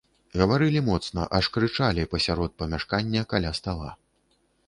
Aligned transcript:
Гаварылі 0.39 0.79
моцна, 0.87 1.25
аж 1.39 1.49
крычалі 1.57 2.07
пасярод 2.15 2.51
памяшкання 2.61 3.21
каля 3.35 3.51
стала. 3.61 3.89